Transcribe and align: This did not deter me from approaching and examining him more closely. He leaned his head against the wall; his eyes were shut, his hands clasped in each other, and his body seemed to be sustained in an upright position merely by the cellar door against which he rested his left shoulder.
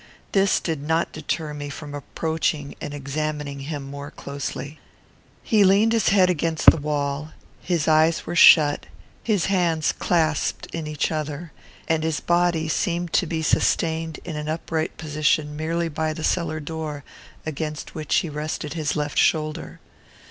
This 0.31 0.59
did 0.59 0.81
not 0.81 1.11
deter 1.11 1.53
me 1.53 1.69
from 1.69 1.93
approaching 1.93 2.73
and 2.81 2.91
examining 2.91 3.59
him 3.59 3.83
more 3.83 4.09
closely. 4.09 4.79
He 5.43 5.63
leaned 5.63 5.91
his 5.93 6.09
head 6.09 6.27
against 6.27 6.71
the 6.71 6.77
wall; 6.77 7.33
his 7.61 7.87
eyes 7.87 8.25
were 8.25 8.35
shut, 8.35 8.87
his 9.21 9.45
hands 9.45 9.91
clasped 9.91 10.65
in 10.73 10.87
each 10.87 11.11
other, 11.11 11.51
and 11.87 12.01
his 12.01 12.19
body 12.19 12.67
seemed 12.67 13.13
to 13.13 13.27
be 13.27 13.43
sustained 13.43 14.19
in 14.25 14.35
an 14.35 14.49
upright 14.49 14.97
position 14.97 15.55
merely 15.55 15.87
by 15.87 16.13
the 16.13 16.23
cellar 16.23 16.59
door 16.59 17.03
against 17.45 17.93
which 17.93 18.15
he 18.15 18.27
rested 18.27 18.73
his 18.73 18.95
left 18.95 19.19
shoulder. 19.19 19.79